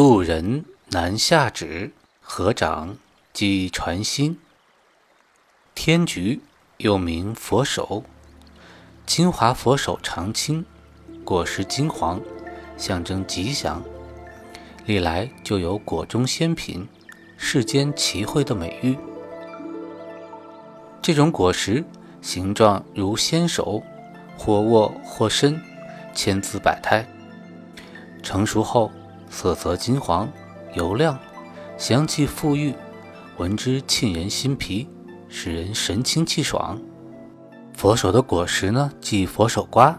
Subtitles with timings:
[0.00, 2.96] 渡人南下指，合掌
[3.32, 4.38] 即传心。
[5.74, 6.40] 天菊
[6.76, 8.04] 又名佛手，
[9.04, 10.64] 金华佛手常青，
[11.24, 12.20] 果实金黄，
[12.76, 13.82] 象征吉祥，
[14.86, 16.86] 历来就有果中仙品、
[17.36, 18.96] 世间奇慧的美誉。
[21.02, 21.84] 这种果实
[22.22, 23.82] 形状如仙手，
[24.36, 25.60] 或握或伸，
[26.14, 27.04] 千姿百态。
[28.22, 28.92] 成熟后。
[29.30, 30.28] 色泽金黄，
[30.74, 31.18] 油亮，
[31.76, 32.74] 香气馥郁，
[33.36, 34.88] 闻之沁人心脾，
[35.28, 36.78] 使人神清气爽。
[37.74, 39.96] 佛手的果实呢，即佛手瓜，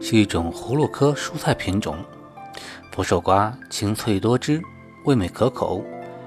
[0.00, 1.96] 是一种葫芦科蔬菜品种。
[2.90, 4.60] 佛手瓜清脆多汁，
[5.06, 5.82] 味美可口，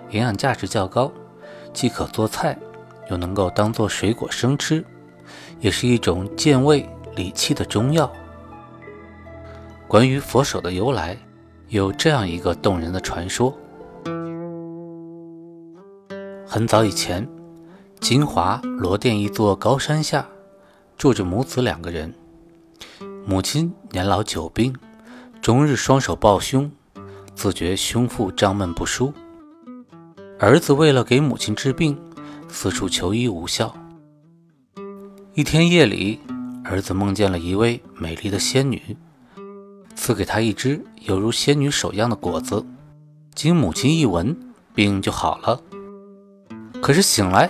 [0.10, 1.12] 营养价值较高，
[1.74, 2.58] 既可做菜，
[3.12, 4.84] 又能够当做水果生吃，
[5.60, 8.12] 也是一种健胃理气的中药。
[9.88, 11.16] 关于佛手的由来。
[11.76, 13.54] 有这样一个动人的传说：
[16.48, 17.28] 很早以前，
[18.00, 20.26] 金华罗店一座高山下，
[20.98, 22.14] 住着母子两个人。
[23.26, 24.74] 母亲年老久病，
[25.42, 26.72] 终日双手抱胸，
[27.34, 29.14] 自觉胸腹胀闷不舒。
[30.40, 32.00] 儿子为了给母亲治病，
[32.48, 33.76] 四处求医无效。
[35.34, 36.22] 一天夜里，
[36.64, 38.96] 儿子梦见了一位美丽的仙女。
[39.96, 42.64] 赐给他一只犹如仙女手样的果子，
[43.34, 44.38] 经母亲一闻，
[44.76, 45.60] 病就好了。
[46.82, 47.50] 可是醒来，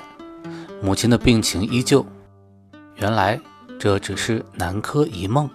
[0.82, 2.06] 母亲的病情依旧。
[2.96, 3.38] 原来
[3.78, 5.50] 这只是南柯一梦。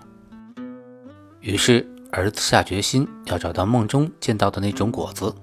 [1.40, 5.34] 于是儿子下决心要找到梦中见到的那种果子。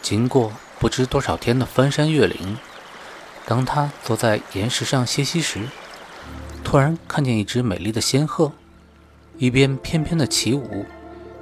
[0.00, 0.50] 经过。
[0.78, 2.56] 不知多少天的翻山越岭，
[3.46, 5.60] 当他坐在岩石上歇息时，
[6.62, 8.52] 突然看见一只美丽的仙鹤，
[9.36, 10.86] 一边翩翩的起舞，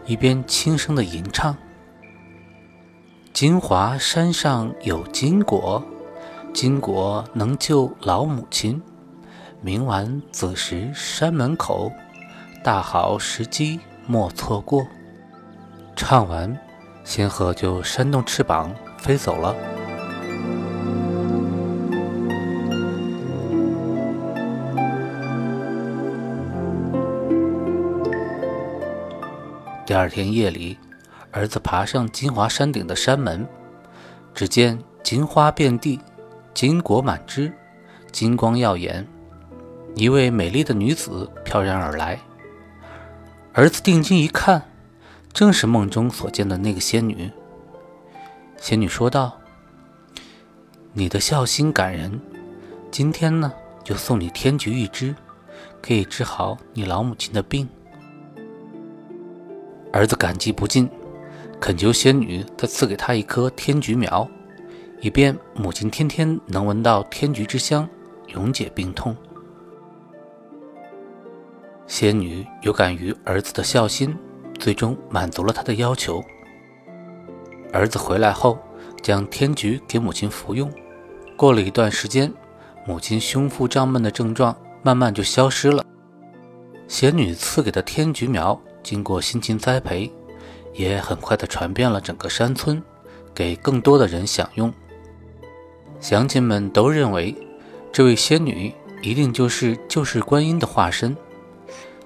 [0.07, 1.57] 一边轻声的吟唱
[3.35, 5.85] ：“金华山上有金果，
[6.55, 8.81] 金果能救老母亲。
[9.61, 11.93] 明晚子时山门口，
[12.63, 14.87] 大好时机莫错过。”
[15.95, 16.57] 唱完，
[17.05, 18.75] 仙鹤就扇动翅膀。
[19.07, 19.55] 飞走了。
[29.87, 30.77] 第二天夜里，
[31.31, 33.47] 儿子爬上金华山顶的山门，
[34.35, 36.01] 只见金花遍地，
[36.53, 37.53] 金果满枝，
[38.11, 39.07] 金光耀眼。
[39.95, 42.19] 一位美丽的女子飘然而来。
[43.53, 44.63] 儿子定睛一看，
[45.33, 47.31] 正是梦中所见的那个仙女。
[48.59, 49.39] 仙女说道
[50.93, 52.21] ：“你的孝心感人，
[52.91, 53.53] 今天呢，
[53.85, 55.15] 就送你天菊一支，
[55.81, 57.69] 可以治好你老母亲的病。”
[59.93, 60.91] 儿子感激不尽，
[61.61, 64.29] 恳求仙女再赐给他一棵天菊苗，
[65.01, 67.89] 以便母亲天天能闻到天菊之香，
[68.29, 69.17] 永解病痛。
[71.87, 74.17] 仙女有感于儿子的孝心，
[74.59, 76.23] 最终满足了他的要求。
[77.77, 78.59] 儿子回来后，
[79.03, 80.73] 将天菊给母亲服用。
[81.37, 82.33] 过了一段时间，
[82.87, 85.85] 母亲胸腹胀闷的症状慢慢就消失了。
[86.89, 90.11] 仙女赐给的天菊苗，经过辛勤栽培，
[90.73, 92.83] 也很快的传遍了整个山村，
[93.35, 94.73] 给更多的人享用。
[96.01, 97.37] 乡亲们都认为，
[97.93, 98.73] 这位仙女
[99.03, 101.15] 一定就是救世观音的化身。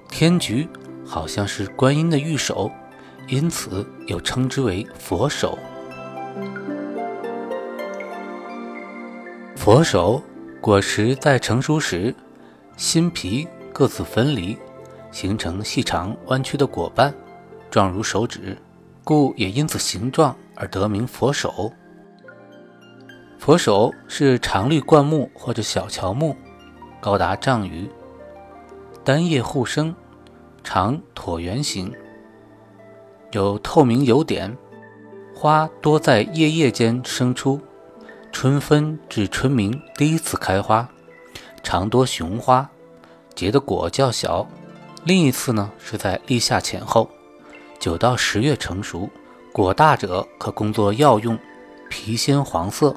[0.09, 0.67] 天菊
[1.05, 2.69] 好像是观音的玉手。
[3.27, 5.57] 因此又称之为佛手。
[9.55, 10.21] 佛手
[10.59, 12.13] 果实在成熟时，
[12.77, 14.57] 心皮各自分离，
[15.11, 17.13] 形成细长弯曲的果瓣，
[17.69, 18.57] 状如手指，
[19.03, 21.71] 故也因此形状而得名佛手。
[23.37, 26.35] 佛手是常绿灌木或者小乔木，
[26.99, 27.89] 高达丈余，
[29.03, 29.95] 单叶互生，
[30.63, 31.93] 呈椭圆形。
[33.31, 34.57] 有透明油点，
[35.33, 37.61] 花多在叶叶间生出，
[38.31, 40.89] 春分至春明第一次开花，
[41.63, 42.69] 常多雄花，
[43.33, 44.45] 结的果较小。
[45.05, 47.09] 另一次呢是在立夏前后，
[47.79, 49.09] 九到十月成熟，
[49.53, 51.39] 果大者可供作药用，
[51.89, 52.95] 皮鲜黄色，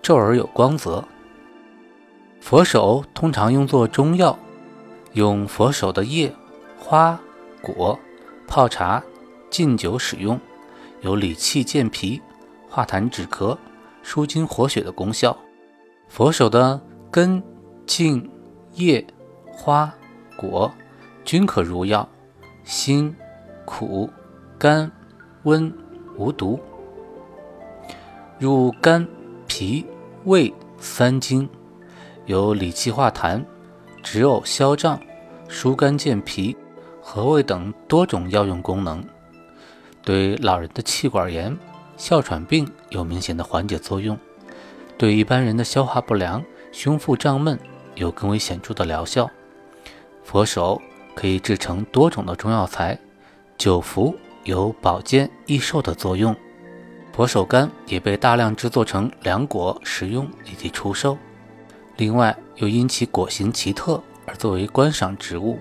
[0.00, 1.04] 皱而有光泽。
[2.40, 4.38] 佛手通常用作中药，
[5.12, 6.34] 用佛手的叶、
[6.78, 7.20] 花、
[7.60, 7.98] 果
[8.48, 9.02] 泡茶、
[9.56, 10.38] 禁酒使用。
[11.00, 12.20] 有理气健脾、
[12.68, 13.56] 化痰止咳、
[14.02, 15.34] 舒筋活血的功效。
[16.08, 16.78] 佛手的
[17.10, 17.42] 根、
[17.86, 18.30] 茎、
[18.74, 19.02] 叶、
[19.50, 19.90] 花、
[20.36, 20.70] 果
[21.24, 22.06] 均可入药，
[22.64, 23.16] 辛、
[23.64, 24.10] 苦、
[24.58, 24.92] 甘、
[25.44, 25.72] 温，
[26.18, 26.60] 无毒。
[28.38, 29.08] 入肝、
[29.46, 29.86] 脾、
[30.24, 31.48] 胃三经，
[32.26, 33.42] 有理气化痰、
[34.02, 35.00] 止呕消胀、
[35.48, 36.54] 疏肝健脾、
[37.00, 39.02] 和胃等多种药用功能。
[40.06, 41.58] 对老人的气管炎、
[41.96, 44.16] 哮喘病有明显的缓解作用，
[44.96, 47.58] 对一般人的消化不良、胸腹胀闷
[47.96, 49.28] 有更为显著的疗效。
[50.22, 50.80] 佛手
[51.16, 52.96] 可以制成多种的中药材，
[53.58, 54.14] 久服
[54.44, 56.36] 有保健益寿的作用。
[57.12, 61.18] 佛手柑也被大量制作成凉果食用以及出售，
[61.96, 65.58] 另外又因其果形奇特而作为观赏植物。